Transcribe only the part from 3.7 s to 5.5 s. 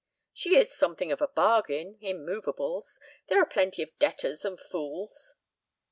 of debtors and fools."